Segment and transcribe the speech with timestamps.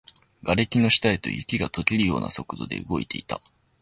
[0.41, 3.39] 瓦礫の下へと、雪が溶けるような速度で動いていた